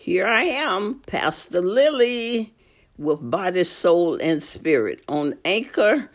Here 0.00 0.28
I 0.28 0.44
am, 0.44 1.00
Pastor 1.08 1.60
Lillie, 1.60 2.54
with 2.96 3.18
Body, 3.20 3.64
Soul, 3.64 4.16
and 4.22 4.40
Spirit 4.40 5.02
on 5.08 5.34
Anchor.fm. 5.44 6.14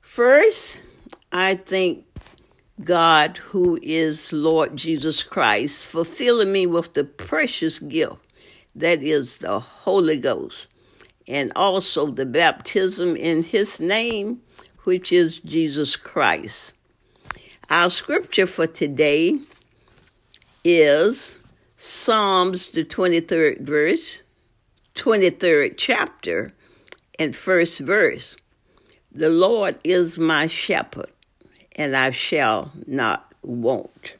First, 0.00 0.80
I 1.30 1.54
thank 1.54 2.06
God, 2.82 3.38
who 3.38 3.78
is 3.80 4.32
Lord 4.32 4.76
Jesus 4.76 5.22
Christ, 5.22 5.86
for 5.86 6.04
filling 6.04 6.50
me 6.50 6.66
with 6.66 6.94
the 6.94 7.04
precious 7.04 7.78
gift 7.78 8.18
that 8.74 9.04
is 9.04 9.36
the 9.36 9.60
Holy 9.60 10.16
Ghost, 10.16 10.66
and 11.28 11.52
also 11.54 12.10
the 12.10 12.26
baptism 12.26 13.14
in 13.14 13.44
His 13.44 13.78
name, 13.78 14.40
which 14.82 15.12
is 15.12 15.38
Jesus 15.38 15.94
Christ. 15.94 16.72
Our 17.70 17.90
scripture 17.90 18.48
for 18.48 18.66
today 18.66 19.38
is 20.64 21.38
Psalms, 21.76 22.68
the 22.68 22.84
23rd 22.84 23.60
verse, 23.60 24.22
23rd 24.94 25.74
chapter, 25.76 26.52
and 27.18 27.34
first 27.34 27.80
verse. 27.80 28.36
The 29.12 29.30
Lord 29.30 29.78
is 29.82 30.18
my 30.18 30.46
shepherd, 30.46 31.10
and 31.76 31.96
I 31.96 32.10
shall 32.10 32.72
not 32.86 33.32
want. 33.42 34.14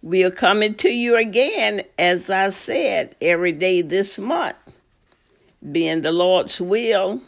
We 0.00 0.22
are 0.24 0.30
coming 0.30 0.74
to 0.76 0.90
you 0.90 1.16
again, 1.16 1.82
as 1.98 2.30
I 2.30 2.50
said, 2.50 3.16
every 3.20 3.52
day 3.52 3.82
this 3.82 4.18
month, 4.18 4.56
being 5.72 6.02
the 6.02 6.12
Lord's 6.12 6.60
will, 6.60 7.20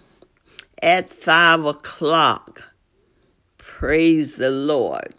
at 0.81 1.11
five 1.11 1.65
o'clock. 1.65 2.71
Praise 3.59 4.37
the 4.37 4.51
Lord. 4.51 5.15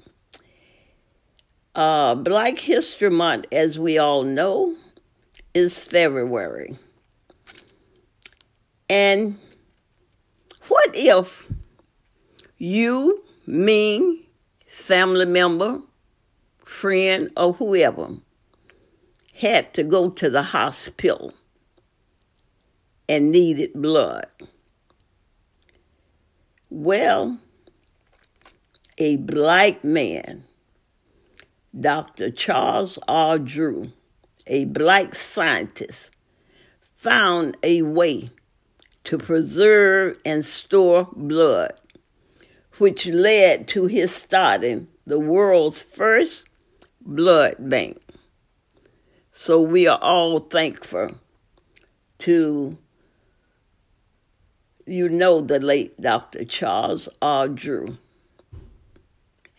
Uh, 1.74 2.16
Black 2.16 2.60
History 2.60 3.10
Month, 3.10 3.46
as 3.52 3.80
we 3.80 3.98
all 3.98 4.24
know, 4.24 4.76
is 5.54 5.84
February. 5.84 6.78
And 8.90 9.38
what 10.68 10.90
if 10.94 11.50
you, 12.58 13.24
me, 13.48 14.28
family 14.68 15.26
member, 15.26 15.80
friend, 16.66 17.30
or 17.38 17.54
whoever 17.54 18.18
had 19.36 19.74
to 19.74 19.84
go 19.84 20.10
to 20.10 20.30
the 20.30 20.44
hospital 20.44 21.34
and 23.08 23.32
needed 23.32 23.72
blood? 23.74 24.28
Well, 26.70 27.40
a 28.98 29.16
black 29.16 29.86
man 29.86 30.44
Dr. 31.78 32.32
Charles 32.32 33.00
R. 33.08 33.40
Drew, 33.40 33.94
a 34.46 34.66
black 34.66 35.16
scientist, 35.16 36.12
found 36.96 37.56
a 37.64 37.82
way 37.82 38.30
to 39.06 39.18
preserve 39.18 40.18
and 40.26 40.46
store 40.46 41.08
blood, 41.14 41.74
which 42.78 43.08
led 43.08 43.68
to 43.70 43.86
his 43.86 44.14
starting 44.14 44.88
the 45.06 45.20
world's 45.20 45.82
first 45.82 46.46
blood 47.00 47.56
bank. 47.58 47.98
So 49.32 49.62
we 49.62 49.88
are 49.88 50.00
all 50.02 50.40
thankful 50.40 51.12
to 52.20 52.78
you 54.86 55.08
know 55.10 55.42
the 55.42 55.60
late 55.60 56.00
Dr. 56.02 56.44
Charles 56.44 57.08
R. 57.22 57.48
Drew 57.48 57.98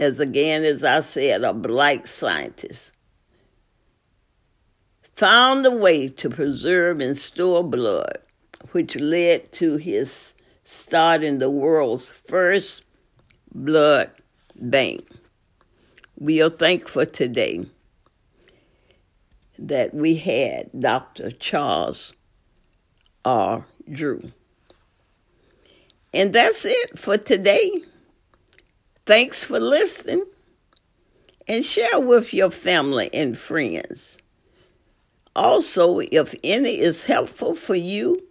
as 0.03 0.19
again 0.19 0.65
as 0.65 0.83
I 0.83 0.99
said, 1.01 1.45
a 1.45 1.55
black 1.55 2.09
scientist, 2.09 2.91
found 5.01 5.65
a 5.65 5.71
way 5.71 6.09
to 6.09 6.29
preserve 6.29 6.99
and 6.99 7.17
store 7.17 7.63
blood, 7.63 8.19
which 8.73 8.97
led 8.97 9.53
to 9.53 9.77
his 9.77 10.35
starting 10.65 11.39
the 11.39 11.51
world's 11.51 12.09
first 12.09 12.83
blood 13.55 14.11
bank. 14.57 15.07
We 16.19 16.43
are 16.43 16.51
thankful 16.51 17.07
today 17.07 17.67
that 19.57 19.95
we 19.95 20.17
had 20.17 20.69
Dr. 20.79 21.31
Charles 21.31 22.13
R. 23.25 23.67
Drew. 23.89 24.33
And 26.13 26.33
that's 26.33 26.65
it 26.65 26.99
for 26.99 27.17
today. 27.17 27.71
Thanks 29.05 29.45
for 29.45 29.59
listening 29.59 30.25
and 31.49 31.65
share 31.65 31.99
with 31.99 32.33
your 32.33 32.51
family 32.51 33.11
and 33.13 33.37
friends. 33.37 34.19
Also, 35.35 35.99
if 35.99 36.35
any 36.45 36.79
is 36.79 37.05
helpful 37.05 37.55
for 37.55 37.75
you, 37.75 38.23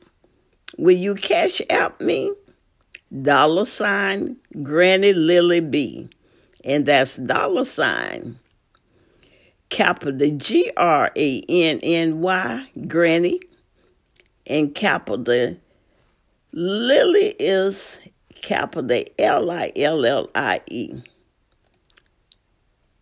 will 0.77 0.95
you 0.95 1.15
Cash 1.15 1.61
App 1.69 1.99
me? 1.99 2.33
Dollar 3.21 3.65
sign 3.65 4.37
Granny 4.63 5.11
Lillie 5.11 5.59
B. 5.59 6.07
And 6.63 6.85
that's 6.85 7.17
dollar 7.17 7.65
sign 7.65 8.39
capital 9.71 10.37
G 10.37 10.71
R 10.77 11.11
A 11.15 11.43
N 11.49 11.79
N 11.81 12.21
Y, 12.21 12.69
Granny, 12.87 13.39
and 14.45 14.75
capital 14.75 15.57
Lillie 16.53 17.35
is 17.39 17.97
capital 18.41 19.03
L 19.19 19.51
I 19.51 19.71
L 19.75 20.05
L 20.05 20.29
I 20.35 20.61
E 20.67 21.01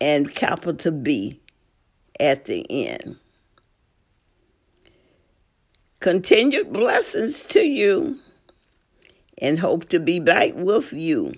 and 0.02 0.34
capital 0.34 0.92
B 0.92 1.40
at 2.20 2.46
the 2.46 2.66
end. 2.70 3.18
Continued 6.00 6.72
blessings 6.72 7.44
to 7.44 7.62
you 7.62 8.18
and 9.38 9.60
hope 9.60 9.90
to 9.90 10.00
be 10.00 10.20
back 10.20 10.54
with 10.56 10.94
you 10.94 11.34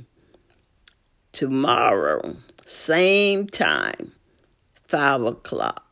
tomorrow, 1.33 2.35
same 2.65 3.47
time, 3.47 4.11
5 4.87 5.23
o'clock. 5.23 5.90